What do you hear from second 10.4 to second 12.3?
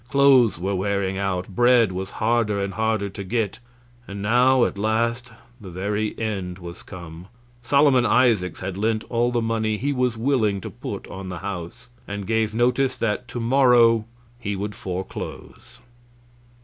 to put on the house, and